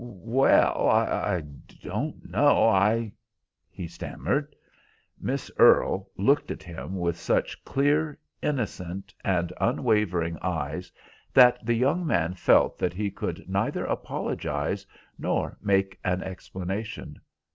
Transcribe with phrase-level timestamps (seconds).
[0.03, 1.43] "Well, I
[1.83, 3.11] don't know, I—"
[3.69, 4.55] he stammered.
[5.19, 10.91] Miss Earle looked at him with such clear, innocent, and unwavering eyes
[11.35, 14.87] that the young man felt that he could neither apologise
[15.19, 17.17] nor make an explanation.